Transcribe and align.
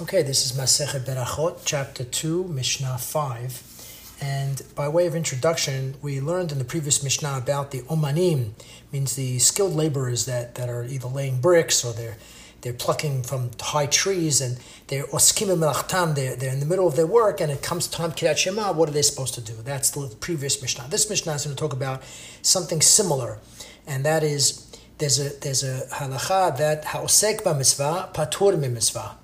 Okay, 0.00 0.22
this 0.22 0.46
is 0.46 0.52
Masechet 0.56 1.00
Berachot, 1.00 1.62
chapter 1.64 2.04
2, 2.04 2.44
Mishnah 2.44 2.98
5. 2.98 4.16
And 4.20 4.62
by 4.76 4.88
way 4.88 5.08
of 5.08 5.16
introduction, 5.16 5.96
we 6.00 6.20
learned 6.20 6.52
in 6.52 6.58
the 6.58 6.64
previous 6.64 7.02
Mishnah 7.02 7.36
about 7.36 7.72
the 7.72 7.80
Omanim, 7.80 8.50
means 8.92 9.16
the 9.16 9.40
skilled 9.40 9.74
laborers 9.74 10.24
that, 10.26 10.54
that 10.54 10.68
are 10.68 10.84
either 10.84 11.08
laying 11.08 11.40
bricks 11.40 11.84
or 11.84 11.92
they're 11.92 12.16
they're 12.60 12.72
plucking 12.72 13.24
from 13.24 13.50
high 13.60 13.86
trees 13.86 14.40
and 14.40 14.58
they're 14.86 15.06
oskim 15.06 15.48
melachtam, 15.48 16.14
they're, 16.14 16.36
they're 16.36 16.52
in 16.52 16.60
the 16.60 16.66
middle 16.66 16.86
of 16.86 16.94
their 16.94 17.06
work 17.06 17.40
and 17.40 17.50
it 17.50 17.62
comes 17.62 17.88
time 17.88 18.12
Kirat 18.12 18.36
Shema, 18.36 18.72
what 18.72 18.88
are 18.88 18.92
they 18.92 19.02
supposed 19.02 19.34
to 19.34 19.40
do? 19.40 19.54
That's 19.64 19.90
the 19.90 20.14
previous 20.20 20.62
Mishnah. 20.62 20.86
This 20.90 21.10
Mishnah 21.10 21.32
is 21.32 21.44
going 21.44 21.56
to 21.56 21.60
talk 21.60 21.72
about 21.72 22.04
something 22.42 22.80
similar, 22.80 23.38
and 23.84 24.04
that 24.04 24.22
is 24.22 24.64
there's 24.98 25.18
a 25.18 25.30
there's 25.40 25.64
a 25.64 25.88
halacha 25.92 26.56
that 26.58 26.84
haosek 26.84 27.42
ba 27.42 27.52
mitzvah 27.52 28.10
patur 28.14 28.56
mi 28.56 28.68
mitzvah 28.68 29.16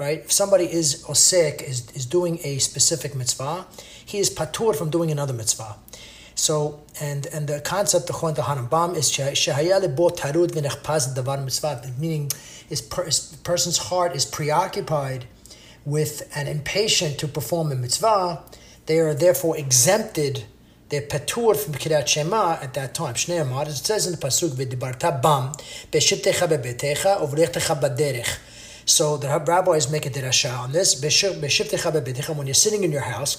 right? 0.00 0.20
If 0.20 0.32
somebody 0.32 0.64
is 0.64 1.04
osek, 1.04 1.62
is, 1.62 1.88
is 1.92 2.06
doing 2.06 2.40
a 2.42 2.58
specific 2.58 3.14
mitzvah, 3.14 3.66
he 4.04 4.18
is 4.18 4.30
patur 4.30 4.74
from 4.74 4.88
doing 4.90 5.10
another 5.10 5.34
mitzvah. 5.34 5.76
So, 6.34 6.80
and 7.00 7.26
and 7.34 7.46
the 7.46 7.60
concept 7.60 8.08
of 8.08 8.18
Chon 8.18 8.34
Hanambam 8.34 8.96
is 8.96 9.10
davar 11.16 11.44
mitzvah, 11.44 11.92
meaning 11.98 12.32
his, 12.66 12.80
per, 12.80 13.04
his 13.04 13.36
person's 13.44 13.76
heart 13.76 14.16
is 14.16 14.24
preoccupied 14.24 15.26
with 15.84 16.14
and 16.34 16.48
impatient 16.48 17.18
to 17.18 17.28
perform 17.28 17.70
a 17.72 17.74
mitzvah. 17.74 18.42
They 18.86 19.00
are 19.00 19.12
therefore 19.12 19.58
exempted. 19.58 20.44
They're 20.88 21.02
patur 21.02 21.54
from 21.56 21.74
Kirat 21.74 22.08
Shema 22.08 22.58
at 22.62 22.72
that 22.74 22.94
time. 22.94 23.14
It 23.16 23.70
says 23.88 24.06
in 24.06 24.12
the 24.12 24.18
pasuk, 24.18 24.50
"V'dibarta 24.58 25.22
bam 25.22 25.52
b'shivtecha 25.92 26.48
bebetecha 26.48 27.20
uvrechtecha 27.24 27.74
baderech." 27.82 28.38
So 28.90 29.16
the 29.16 29.28
rabbis 29.28 29.88
make 29.88 30.04
a 30.04 30.10
derasha 30.10 30.52
on 30.58 30.72
this. 30.72 31.00
When 32.34 32.46
you're 32.46 32.54
sitting 32.54 32.82
in 32.82 32.90
your 32.90 33.02
house, 33.02 33.36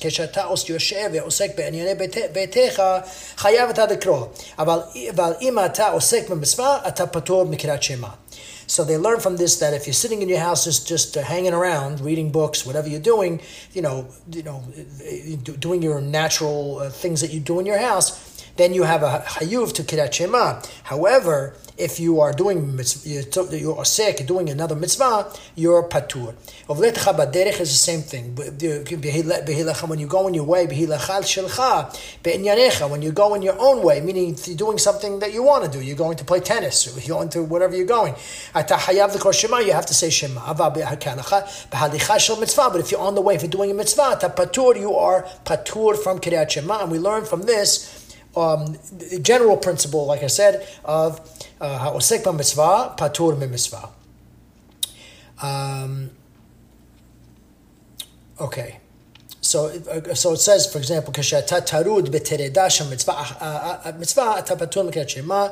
So 8.67 8.85
they 8.85 8.97
learn 8.97 9.19
from 9.19 9.35
this 9.35 9.59
that 9.59 9.73
if 9.73 9.85
you're 9.85 9.93
sitting 9.93 10.21
in 10.21 10.29
your 10.29 10.39
house 10.39 10.63
just, 10.63 10.87
just 10.87 11.17
uh, 11.17 11.21
hanging 11.21 11.53
around, 11.53 11.99
reading 11.99 12.31
books, 12.31 12.65
whatever 12.65 12.87
you're 12.87 13.01
doing, 13.01 13.41
you 13.73 13.81
know, 13.81 14.07
you 14.31 14.43
know, 14.43 14.63
doing 15.59 15.81
your 15.81 15.99
natural 15.99 16.79
uh, 16.79 16.89
things 16.89 17.19
that 17.19 17.33
you 17.33 17.41
do 17.41 17.59
in 17.59 17.65
your 17.65 17.77
house, 17.77 18.30
then 18.57 18.73
you 18.73 18.83
have 18.83 19.03
a 19.03 19.23
hayuv 19.27 19.71
to 19.73 19.83
kirat 19.83 20.13
shema. 20.13 20.61
However, 20.83 21.53
if 21.77 21.99
you 21.99 22.19
are 22.19 22.33
doing 22.33 22.75
mitzvah, 22.75 23.57
you 23.57 23.73
are 23.73 23.85
sick, 23.85 24.25
doing 24.27 24.49
another 24.49 24.75
mitzvah, 24.75 25.31
you're 25.55 25.87
patur. 25.87 26.35
Ovletcha 26.67 27.15
baderech 27.15 27.59
is 27.59 27.71
the 27.71 27.75
same 27.75 28.01
thing. 28.01 28.35
When 28.35 29.99
you 29.99 30.07
go 30.07 30.27
in 30.27 30.33
your 30.33 30.43
way, 30.43 30.65
when 30.67 30.77
you 33.01 33.11
go 33.11 33.33
in 33.33 33.41
your 33.41 33.59
own 33.59 33.83
way, 33.83 34.01
meaning 34.01 34.37
you're 34.45 34.57
doing 34.57 34.77
something 34.77 35.19
that 35.19 35.33
you 35.33 35.43
want 35.43 35.63
to 35.65 35.71
do, 35.71 35.81
you're 35.83 35.97
going 35.97 36.17
to 36.17 36.25
play 36.25 36.39
tennis, 36.39 36.85
you're 37.07 37.17
going 37.17 37.29
to 37.29 37.43
whatever 37.43 37.75
you're 37.75 37.85
going. 37.85 38.13
You 38.53 39.73
have 39.73 39.85
to 39.85 39.93
say 39.93 40.09
shema. 40.09 40.53
But 40.53 40.77
if 40.77 40.91
you're 42.91 43.01
on 43.01 43.15
the 43.15 43.21
way, 43.21 43.35
if 43.35 43.41
you're 43.41 43.49
doing 43.49 43.71
a 43.71 43.73
mitzvah, 43.73 44.19
patur, 44.35 44.79
you 44.79 44.95
are 44.95 45.25
patur 45.45 45.97
from 45.97 46.19
kirat 46.19 46.51
shema, 46.51 46.83
and 46.83 46.91
we 46.91 46.99
learn 46.99 47.25
from 47.25 47.41
this 47.43 48.00
um, 48.36 48.76
the 48.92 49.18
general 49.20 49.56
principle, 49.56 50.06
like 50.06 50.22
I 50.22 50.26
said, 50.28 50.66
of 50.84 51.20
uh, 51.60 51.78
ha'osek 51.78 52.26
uh, 52.26 52.32
mitzvah, 52.32 52.94
patur 52.98 53.38
mitzvah. 53.38 53.88
Um, 55.42 56.10
okay. 58.40 58.78
So, 59.40 59.66
uh, 59.68 60.14
so 60.14 60.32
it 60.32 60.38
says, 60.38 60.70
for 60.70 60.78
example, 60.78 61.12
כשאתה 61.12 61.60
טרוד 61.60 62.08
בטרדה 62.08 62.70
של 62.70 62.84
מצווה, 63.98 64.38
אתה 64.38 64.56
פטור 64.56 64.82
מקריאת 64.82 65.10
שמע, 65.10 65.46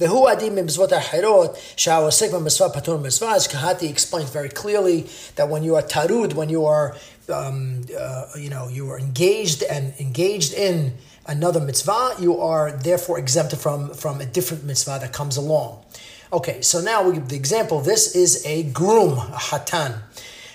והוא 0.00 0.28
עדין 0.28 0.54
במצוות 0.54 0.92
האחרות, 0.92 1.56
שהעוסק 1.76 2.30
במצווה 2.30 2.68
פטור 2.68 2.96
ממצווה, 2.96 3.36
as 3.36 3.46
Kahati 3.46 3.88
explains 3.88 4.30
very 4.30 4.48
clearly 4.48 5.06
that 5.36 5.48
when 5.48 5.62
you 5.62 5.76
are 5.76 5.82
tarud, 5.82 6.32
when 6.32 6.48
you 6.48 6.64
are, 6.64 6.96
um, 7.28 7.82
uh, 7.98 8.24
you 8.36 8.50
know, 8.50 8.68
you 8.68 8.90
are 8.90 8.98
engaged 8.98 9.62
and 9.62 9.92
engaged 10.00 10.52
in 10.52 10.92
another 11.27 11.59
mitzvah, 11.59 12.15
you 12.19 12.39
are 12.39 12.71
therefore 12.71 13.19
exempted 13.19 13.59
from, 13.59 13.93
from 13.93 14.21
a 14.21 14.25
different 14.25 14.63
mitzvah 14.63 14.99
that 15.01 15.13
comes 15.13 15.37
along. 15.37 15.83
Okay, 16.33 16.61
so 16.61 16.81
now 16.81 17.03
we 17.03 17.13
give 17.13 17.29
the 17.29 17.35
example. 17.35 17.81
This 17.81 18.15
is 18.15 18.45
a 18.45 18.63
groom, 18.63 19.17
a 19.17 19.37
hatan. 19.49 20.01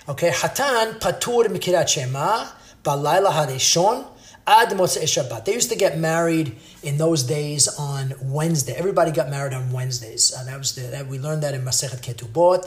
Okay, 0.08 0.30
hatan 0.30 0.98
patur 0.98 1.44
mikirat 1.46 1.88
shema 1.88 2.46
balayla 2.82 3.30
harishon 3.30 4.06
ad 4.46 4.68
Shabbat. 4.68 5.44
They 5.44 5.54
used 5.54 5.70
to 5.70 5.76
get 5.76 5.98
married 5.98 6.56
in 6.82 6.98
those 6.98 7.24
days 7.24 7.68
on 7.78 8.14
Wednesday. 8.22 8.74
Everybody 8.74 9.10
got 9.10 9.28
married 9.28 9.52
on 9.52 9.72
Wednesdays. 9.72 10.32
Uh, 10.34 10.44
that 10.44 10.56
was 10.56 10.74
the, 10.74 10.82
that 10.82 11.06
we 11.08 11.18
learned 11.18 11.42
that 11.42 11.54
in 11.54 11.62
Masechet 11.62 12.00
Ketubot 12.00 12.64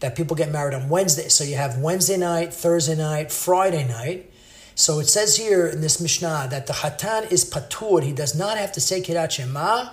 that 0.00 0.14
people 0.14 0.36
get 0.36 0.52
married 0.52 0.74
on 0.74 0.88
Wednesday. 0.88 1.28
So 1.28 1.42
you 1.42 1.56
have 1.56 1.78
Wednesday 1.78 2.16
night, 2.16 2.54
Thursday 2.54 2.96
night, 2.96 3.32
Friday 3.32 3.86
night. 3.88 4.30
So 4.78 4.98
it 4.98 5.06
says 5.06 5.38
here 5.38 5.66
in 5.66 5.80
this 5.80 6.02
Mishnah 6.02 6.48
that 6.50 6.66
the 6.66 6.74
Hatan 6.74 7.32
is 7.32 7.50
patur. 7.50 8.02
He 8.02 8.12
does 8.12 8.34
not 8.34 8.58
have 8.58 8.72
to 8.72 8.80
say 8.80 9.00
Kirat 9.00 9.30
Shema 9.30 9.88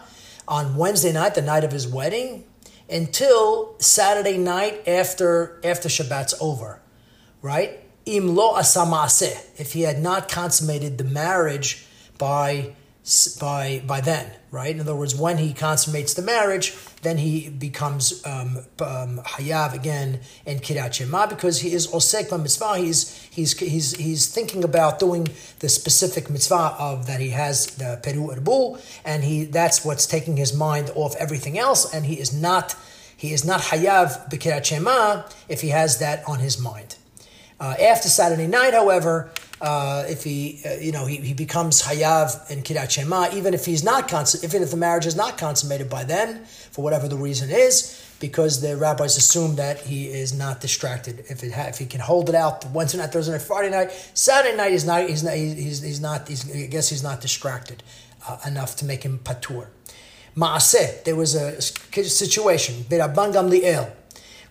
on 0.46 0.76
Wednesday 0.76 1.14
night, 1.14 1.36
the 1.36 1.42
night 1.42 1.64
of 1.64 1.72
his 1.72 1.88
wedding, 1.88 2.44
until 2.90 3.76
Saturday 3.80 4.38
night 4.38 4.86
after 4.86 5.62
after 5.64 5.88
Shabbat's 5.88 6.36
over, 6.42 6.82
right? 7.42 7.80
Im 8.06 8.36
lo 8.36 8.56
asamase, 8.56 9.46
if 9.58 9.72
he 9.72 9.84
had 9.84 10.02
not 10.02 10.28
consummated 10.28 10.98
the 10.98 11.06
marriage 11.06 11.86
by 12.18 12.76
by 13.40 13.84
by 13.86 14.00
then, 14.00 14.32
right? 14.50 14.74
In 14.74 14.80
other 14.80 14.96
words, 14.96 15.14
when 15.14 15.38
he 15.38 15.54
consummates 15.54 16.14
the 16.14 16.22
marriage, 16.22 16.74
then 17.02 17.18
he 17.18 17.50
becomes 17.50 18.26
um, 18.26 18.60
um, 18.80 19.20
hayav 19.26 19.74
again 19.74 20.22
in 20.46 20.62
shema 20.62 21.28
because 21.28 21.60
he 21.60 21.74
is 21.74 21.88
osek 21.88 22.32
mitzvah. 22.32 22.78
He's 22.78 23.22
he's 23.24 23.60
he's 23.60 23.96
he's 23.98 24.28
thinking 24.28 24.64
about 24.64 25.00
doing 25.00 25.28
the 25.60 25.68
specific 25.68 26.30
mitzvah 26.30 26.76
of 26.80 27.08
that 27.08 27.20
he 27.20 27.32
has 27.32 27.76
the 27.76 28.00
peru 28.02 28.30
urvu, 28.34 28.82
and 29.04 29.24
he 29.24 29.44
that's 29.44 29.84
what's 29.84 30.06
taking 30.06 30.38
his 30.38 30.54
mind 30.54 30.90
off 30.96 31.14
everything 31.18 31.58
else, 31.58 31.94
and 31.94 32.06
he 32.06 32.18
is 32.20 32.32
not 32.32 32.76
he 33.18 33.34
is 33.34 33.44
not 33.44 33.60
hayav 33.60 34.30
b'kirat 34.30 34.64
shema 34.64 35.24
if 35.50 35.60
he 35.60 35.70
has 35.70 36.00
that 36.00 36.24
on 36.26 36.40
his 36.40 36.58
mind. 36.58 36.96
Uh, 37.60 37.76
after 37.82 38.10
Saturday 38.10 38.48
night, 38.48 38.74
however, 38.74 39.32
uh, 39.64 40.04
if 40.10 40.26
he, 40.26 40.62
uh, 40.66 40.74
you 40.74 40.92
know, 40.92 41.06
he, 41.06 41.16
he 41.16 41.34
becomes 41.34 41.82
hayav 41.82 42.52
in 42.52 42.62
kirat 42.62 42.92
shema, 42.92 43.30
even 43.34 43.54
if 43.54 43.66
he's 43.66 43.82
not 43.82 44.10
cons- 44.10 44.44
even 44.44 44.62
if 44.62 44.72
the 44.72 44.78
marriage 44.78 45.06
is 45.06 45.16
not 45.16 45.38
consummated 45.38 45.90
by 45.90 46.04
then, 46.04 46.44
for 46.44 46.84
whatever 46.84 47.08
the 47.08 47.16
reason 47.16 47.50
is, 47.50 48.06
because 48.20 48.60
the 48.60 48.76
rabbis 48.76 49.16
assume 49.16 49.56
that 49.56 49.80
he 49.80 50.08
is 50.10 50.38
not 50.38 50.60
distracted. 50.60 51.24
If 51.30 51.44
it 51.44 51.54
ha- 51.54 51.68
if 51.68 51.78
he 51.78 51.86
can 51.86 52.02
hold 52.02 52.28
it 52.28 52.36
out 52.36 52.70
Wednesday 52.72 52.98
night, 52.98 53.14
Thursday 53.14 53.32
night, 53.32 53.42
Friday 53.42 53.70
night, 53.70 53.92
Saturday 54.14 54.58
night, 54.58 54.74
he's 54.74 54.86
not 54.86 55.08
he's 55.08 55.24
not 55.24 55.34
he's, 55.34 55.82
he's 55.82 56.02
not 56.02 56.28
he's, 56.28 56.54
I 56.54 56.66
guess 56.68 56.90
he's 56.90 57.04
not 57.04 57.22
distracted 57.22 57.84
uh, 58.28 58.40
enough 58.46 58.76
to 58.78 58.86
make 58.86 59.04
him 59.04 59.18
patur. 59.20 59.68
Maaseh, 60.36 61.06
there 61.06 61.16
was 61.16 61.36
a 61.36 61.62
situation. 61.62 62.84
B'Rabban 62.90 63.34
Gamliel 63.34 63.90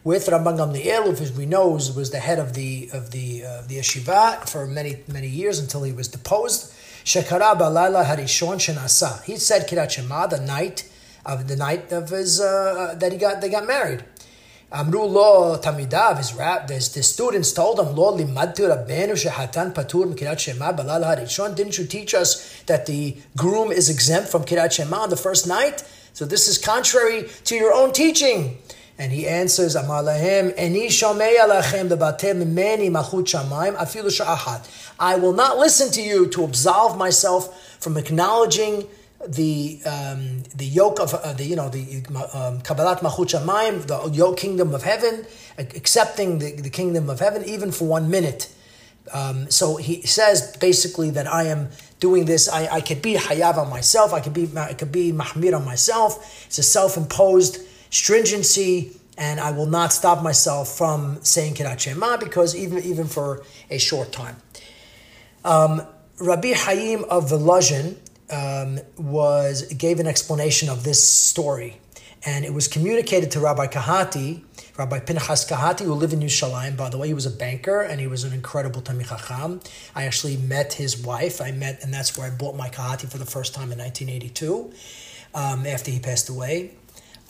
with 0.05 0.27
Rabban 0.27 0.57
Gamliel, 0.59 1.05
who, 1.05 1.23
as 1.23 1.33
we 1.33 1.47
know, 1.47 1.69
was, 1.69 2.11
the 2.11 2.19
head 2.19 2.39
of 2.39 2.55
the 2.55 2.91
of 2.93 3.11
the 3.13 3.45
uh, 3.45 3.63
the 3.69 3.77
yeshiva 3.77 4.49
for 4.49 4.67
many 4.67 4.99
many 5.09 5.29
years 5.29 5.59
until 5.59 5.83
he 5.85 5.93
was 5.93 6.09
deposed. 6.09 6.73
Shekara 7.05 7.57
balala 7.59 8.05
harishon 8.05 8.59
shenasa. 8.59 9.23
He 9.25 9.37
said 9.37 9.69
kirat 9.69 9.91
shema 9.91 10.27
the 10.27 10.41
night 10.41 10.89
of 11.25 11.49
the 11.49 11.57
night 11.57 11.93
of 11.93 12.09
his 12.11 12.41
uh, 12.41 12.97
that 12.99 13.12
he 13.12 13.19
got 13.19 13.41
they 13.41 13.49
got 13.49 13.67
married. 13.67 14.05
Amru 14.73 15.03
lo 15.03 15.59
talmidav 15.59 16.17
his 16.17 16.35
rap 16.35 16.67
the, 16.67 16.75
the 16.75 17.03
students 17.03 17.53
told 17.53 17.79
him 17.79 17.95
lo 17.95 18.17
limadtu 18.17 18.69
rabbenu 18.69 19.12
shehatan 19.12 19.73
patur 19.73 20.12
kirat 20.17 20.38
shema 20.41 20.73
balala 20.73 21.17
harishon. 21.17 21.55
Didn't 21.55 21.79
you 21.79 21.87
teach 21.87 22.15
us 22.15 22.62
that 22.62 22.87
the 22.87 23.17
groom 23.37 23.71
is 23.71 23.88
exempt 23.88 24.29
from 24.31 24.44
kirat 24.44 24.73
shema 24.73 24.99
on 24.99 25.11
the 25.11 25.17
first 25.17 25.47
night? 25.47 25.85
So 26.12 26.25
this 26.25 26.49
is 26.49 26.59
contrary 26.59 27.29
to 27.44 27.55
your 27.55 27.73
own 27.73 27.93
teaching. 27.93 28.59
And 29.02 29.10
he 29.10 29.26
answers, 29.26 29.75
Eni 29.75 30.87
shomei 30.87 31.37
alachem 31.37 31.88
machut 31.88 33.25
shamayim 33.25 33.75
afilu. 33.75 34.69
I 35.00 35.16
will 35.16 35.32
not 35.32 35.58
listen 35.58 35.90
to 35.94 36.00
you 36.00 36.28
to 36.28 36.44
absolve 36.44 36.96
myself 36.96 37.81
from 37.81 37.96
acknowledging 37.96 38.87
the 39.26 39.81
um, 39.87 40.44
the 40.54 40.66
yoke 40.66 41.00
of 41.00 41.14
uh, 41.14 41.32
the 41.32 41.43
you 41.44 41.56
know 41.56 41.69
the 41.69 41.82
um, 42.32 42.60
kabbalat 42.60 43.00
machut 43.00 43.34
shamayim, 43.34 43.88
the 43.88 44.08
yoke 44.16 44.37
kingdom 44.37 44.72
of 44.72 44.84
heaven, 44.84 45.26
accepting 45.58 46.38
the, 46.38 46.52
the 46.52 46.70
kingdom 46.70 47.10
of 47.10 47.19
heaven 47.19 47.44
even 47.44 47.72
for 47.72 47.88
one 47.88 48.08
minute. 48.08 48.54
Um, 49.12 49.50
so 49.50 49.78
he 49.78 50.02
says 50.02 50.56
basically 50.58 51.10
that 51.10 51.26
I 51.26 51.46
am 51.46 51.70
doing 51.99 52.26
this. 52.26 52.49
I, 52.49 52.76
I 52.76 52.81
could 52.81 53.02
be 53.02 53.14
hayav 53.14 53.56
on 53.56 53.69
myself. 53.69 54.12
I 54.12 54.20
could 54.20 54.32
be 54.32 54.49
I 54.56 54.75
could 54.75 54.93
be 54.93 55.12
mahmir 55.12 55.56
on 55.56 55.64
myself. 55.64 56.46
It's 56.46 56.58
a 56.58 56.62
self 56.62 56.96
imposed 56.96 57.58
stringency 57.93 58.97
and 59.19 59.39
I 59.39 59.53
will 59.53 59.67
not 59.67 59.93
stop 59.93 60.23
myself 60.23 60.77
from 60.77 61.23
saying 61.23 61.55
Kirat 61.55 61.79
Shema 61.79 62.17
because 62.17 62.56
even 62.56 62.83
even 62.83 63.06
for 63.06 63.44
a 63.71 63.79
short 63.79 64.11
time. 64.11 64.37
Um, 65.44 65.83
Rabbi 66.19 66.53
Hayim 66.53 67.05
of 67.05 67.31
Volozhin 67.31 67.97
um, 68.31 68.81
was 68.97 69.73
gave 69.75 70.00
an 70.00 70.06
explanation 70.06 70.71
of 70.71 70.83
this 70.85 71.06
story, 71.06 71.79
and 72.25 72.44
it 72.44 72.55
was 72.55 72.67
communicated 72.69 73.31
to 73.33 73.41
Rabbi 73.41 73.67
Kahati, 73.67 74.43
Rabbi 74.79 75.00
Pinchas 75.00 75.45
Kahati, 75.45 75.85
who 75.85 75.93
lived 75.93 76.15
in 76.15 76.21
Yerushalayim. 76.21 76.77
By 76.77 76.88
the 76.88 76.97
way, 76.97 77.09
he 77.09 77.15
was 77.15 77.27
a 77.27 77.31
banker 77.31 77.83
and 77.83 78.00
he 78.00 78.06
was 78.06 78.25
an 78.25 78.33
incredible 78.33 78.81
Talmid 78.81 79.09
Chacham. 79.09 79.61
I 79.95 80.05
actually 80.05 80.38
met 80.38 80.73
his 80.73 80.97
wife. 80.97 81.43
I 81.43 81.50
met, 81.50 81.83
and 81.83 81.93
that's 81.93 82.17
where 82.17 82.27
I 82.27 82.31
bought 82.31 82.56
my 82.56 82.71
Kahati 82.71 83.11
for 83.11 83.19
the 83.19 83.27
first 83.27 83.55
time 83.55 83.71
in 83.73 83.79
1982, 83.79 84.73
um, 85.35 85.67
after 85.67 85.91
he 85.91 85.99
passed 85.99 86.31
away. 86.31 86.73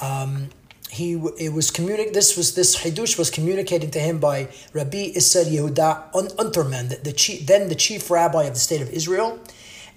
Um, 0.02 0.50
he 0.90 1.12
it 1.38 1.54
was 1.54 1.70
communic- 1.70 2.12
This 2.12 2.36
was 2.36 2.54
this 2.54 2.76
hidush 2.82 3.16
was 3.16 3.30
communicated 3.30 3.92
to 3.94 3.98
him 3.98 4.18
by 4.18 4.48
Rabbi 4.74 5.12
Isser 5.12 5.44
Yehuda 5.44 6.12
Unterman, 6.12 6.90
the, 6.90 6.96
the 6.96 7.12
chief, 7.12 7.46
then 7.46 7.68
the 7.70 7.74
chief 7.74 8.10
rabbi 8.10 8.44
of 8.44 8.54
the 8.54 8.60
state 8.60 8.82
of 8.82 8.90
Israel. 8.90 9.40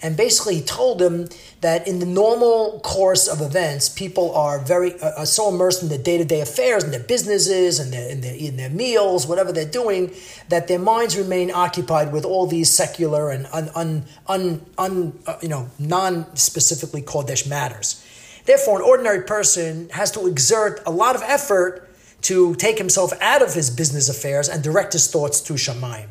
And 0.02 0.16
basically, 0.16 0.56
he 0.56 0.62
told 0.62 1.02
him 1.02 1.30
that 1.62 1.88
in 1.88 2.00
the 2.00 2.06
normal 2.06 2.80
course 2.82 3.28
of 3.28 3.42
events, 3.42 3.90
people 3.90 4.36
are 4.36 4.60
very 4.60 4.94
uh, 5.02 5.22
are 5.22 5.26
so 5.26 5.50
immersed 5.50 5.84
in 5.84 5.90
their 5.90 5.98
day 5.98 6.18
to 6.18 6.26
day 6.26 6.42
affairs 6.42 6.84
and 6.84 6.94
their 6.94 7.04
businesses 7.04 7.80
and 7.80 7.92
their, 7.92 8.10
in 8.10 8.22
their 8.22 8.36
in 8.36 8.58
their 8.58 8.70
meals, 8.70 9.26
whatever 9.26 9.52
they're 9.52 9.66
doing, 9.66 10.14
that 10.50 10.68
their 10.68 10.80
minds 10.80 11.18
remain 11.18 11.50
occupied 11.52 12.14
with 12.14 12.24
all 12.24 12.46
these 12.46 12.70
secular 12.70 13.32
and 13.32 13.48
un, 13.52 13.70
un, 13.76 14.06
un, 14.28 14.66
un 14.78 15.20
uh, 15.28 15.38
you 15.42 15.50
know 15.50 15.70
non 15.80 16.36
specifically 16.36 17.02
kodesh 17.02 17.48
matters. 17.50 18.02
Therefore, 18.46 18.80
an 18.80 18.84
ordinary 18.84 19.24
person 19.24 19.90
has 19.90 20.12
to 20.12 20.28
exert 20.28 20.82
a 20.86 20.92
lot 20.92 21.16
of 21.16 21.22
effort 21.24 21.90
to 22.22 22.56
take 22.56 22.78
himself 22.78 23.12
out 23.22 23.42
of 23.42 23.54
his 23.54 23.70
business 23.70 24.10
affairs 24.10 24.50
and 24.50 24.64
direct 24.64 24.94
his 24.94 25.08
thoughts 25.12 25.42
to 25.42 25.54
Shamayim. 25.54 26.08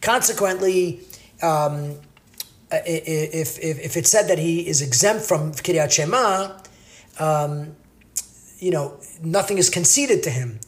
Consequently, 0.00 1.00
um, 1.42 1.96
if, 2.70 3.58
if, 3.58 3.78
if 3.78 3.96
it's 3.96 4.10
said 4.10 4.28
that 4.28 4.38
he 4.38 4.66
is 4.66 4.80
exempt 4.80 5.24
from 5.24 5.52
Kiryat 5.52 5.90
Shema, 5.92 6.58
um, 7.18 7.76
you 8.58 8.70
know, 8.70 8.98
nothing 9.22 9.58
is 9.58 9.68
conceded 9.68 10.22
to 10.22 10.30
him. 10.30 10.60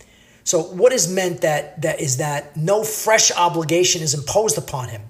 So 0.44 0.60
what 0.60 0.92
is 0.92 1.10
meant 1.10 1.40
that 1.40 1.80
that 1.80 2.00
is 2.00 2.18
that 2.18 2.56
no 2.56 2.84
fresh 2.84 3.32
obligation 3.32 4.02
is 4.02 4.12
imposed 4.12 4.58
upon 4.58 4.88
him. 4.90 5.02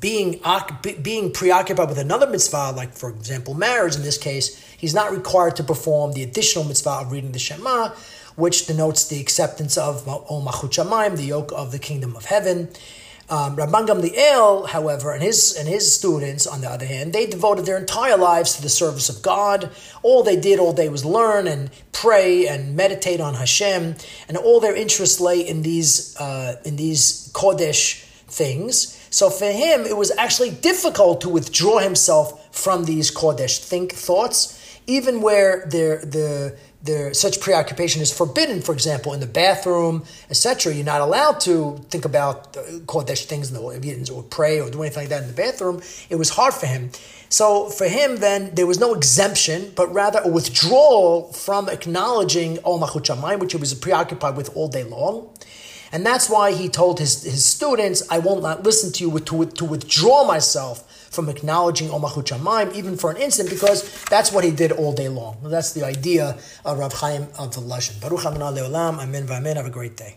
Being 0.00 0.40
being 1.02 1.32
preoccupied 1.32 1.88
with 1.88 1.98
another 1.98 2.26
mitzvah, 2.26 2.72
like 2.72 2.92
for 2.92 3.08
example 3.08 3.54
marriage 3.54 3.94
in 3.94 4.02
this 4.02 4.18
case, 4.18 4.58
he's 4.76 4.94
not 4.94 5.12
required 5.12 5.54
to 5.56 5.62
perform 5.62 6.12
the 6.12 6.24
additional 6.24 6.64
mitzvah 6.64 7.02
of 7.02 7.12
reading 7.12 7.30
the 7.30 7.38
Shema, 7.38 7.90
which 8.34 8.66
denotes 8.66 9.06
the 9.06 9.20
acceptance 9.20 9.78
of 9.78 10.06
Ol 10.08 10.44
Malchut 10.44 10.70
Shamayim, 10.70 11.16
the 11.16 11.24
yoke 11.24 11.52
of 11.52 11.70
the 11.70 11.78
kingdom 11.78 12.16
of 12.16 12.24
heaven. 12.24 12.68
Um, 13.28 13.56
Rabban 13.56 13.88
Gamliel, 13.88 14.68
however, 14.68 15.12
and 15.12 15.20
his 15.20 15.56
and 15.56 15.66
his 15.68 15.92
students, 15.92 16.46
on 16.46 16.60
the 16.60 16.70
other 16.70 16.86
hand, 16.86 17.12
they 17.12 17.26
devoted 17.26 17.66
their 17.66 17.76
entire 17.76 18.16
lives 18.16 18.54
to 18.54 18.62
the 18.62 18.68
service 18.68 19.08
of 19.08 19.20
God. 19.20 19.70
All 20.02 20.22
they 20.22 20.36
did 20.36 20.60
all 20.60 20.72
day 20.72 20.88
was 20.88 21.04
learn 21.04 21.48
and 21.48 21.70
pray 21.92 22.46
and 22.46 22.76
meditate 22.76 23.20
on 23.20 23.34
Hashem, 23.34 23.96
and 24.28 24.36
all 24.36 24.60
their 24.60 24.76
interest 24.76 25.20
lay 25.20 25.40
in 25.40 25.62
these 25.62 26.16
uh, 26.16 26.60
in 26.64 26.76
these 26.76 27.30
kodesh 27.32 28.04
things. 28.28 28.92
So 29.10 29.30
for 29.30 29.50
him, 29.50 29.82
it 29.82 29.96
was 29.96 30.10
actually 30.18 30.50
difficult 30.50 31.20
to 31.22 31.28
withdraw 31.28 31.78
himself 31.78 32.54
from 32.54 32.84
these 32.84 33.10
kodesh 33.10 33.58
think 33.58 33.92
thoughts, 33.92 34.58
even 34.86 35.20
where 35.20 35.66
the 35.66 36.00
the 36.04 36.56
there 36.86 37.12
such 37.12 37.40
preoccupation 37.40 38.00
is 38.00 38.12
forbidden. 38.12 38.62
For 38.62 38.72
example, 38.72 39.12
in 39.12 39.20
the 39.20 39.26
bathroom, 39.26 40.04
etc., 40.30 40.74
you're 40.74 40.84
not 40.84 41.00
allowed 41.00 41.40
to 41.40 41.84
think 41.90 42.04
about 42.04 42.52
kodesh 42.86 43.24
things 43.26 43.50
in 43.50 43.54
the 43.54 44.10
or 44.12 44.22
pray 44.22 44.60
or 44.60 44.70
do 44.70 44.82
anything 44.82 45.02
like 45.02 45.08
that 45.10 45.22
in 45.22 45.28
the 45.28 45.34
bathroom. 45.34 45.82
It 46.08 46.16
was 46.16 46.30
hard 46.30 46.54
for 46.54 46.66
him. 46.66 46.90
So 47.28 47.68
for 47.68 47.86
him, 47.86 48.18
then 48.18 48.54
there 48.54 48.66
was 48.66 48.78
no 48.78 48.94
exemption, 48.94 49.72
but 49.74 49.92
rather 49.92 50.20
a 50.20 50.28
withdrawal 50.28 51.32
from 51.32 51.68
acknowledging 51.68 52.58
Malchut 52.58 53.04
Shamayim, 53.04 53.40
which 53.40 53.52
he 53.52 53.58
was 53.58 53.74
preoccupied 53.74 54.36
with 54.36 54.56
all 54.56 54.68
day 54.68 54.84
long. 54.84 55.28
And 55.92 56.04
that's 56.04 56.28
why 56.28 56.52
he 56.52 56.68
told 56.68 56.98
his, 56.98 57.22
his 57.22 57.44
students, 57.44 58.02
I 58.10 58.18
will 58.18 58.40
not 58.40 58.62
listen 58.62 58.92
to 58.92 59.04
you 59.04 59.18
to, 59.20 59.46
to 59.46 59.64
withdraw 59.64 60.24
myself 60.24 60.82
from 61.10 61.28
acknowledging 61.28 61.90
Ol 61.90 62.00
Malchut 62.00 62.24
Shamayim, 62.24 62.74
even 62.74 62.96
for 62.96 63.10
an 63.10 63.16
instant, 63.16 63.48
because 63.48 64.04
that's 64.04 64.32
what 64.32 64.44
he 64.44 64.50
did 64.50 64.72
all 64.72 64.92
day 64.92 65.08
long. 65.08 65.38
That's 65.42 65.72
the 65.72 65.84
idea 65.84 66.36
of 66.64 66.78
Rav 66.78 66.92
Chaim 66.92 67.22
of 67.38 67.54
Volozhin. 67.54 68.00
Baruch 68.00 68.26
Amen 68.26 68.42
Amen. 68.42 69.30
Amen. 69.30 69.56
Have 69.56 69.66
a 69.66 69.70
great 69.70 69.96
day. 69.96 70.16